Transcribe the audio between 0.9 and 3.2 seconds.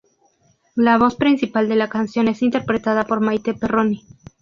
voz principal de la canción es interpretada por